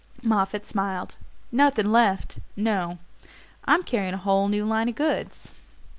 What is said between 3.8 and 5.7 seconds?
carrying a whole new line of goods."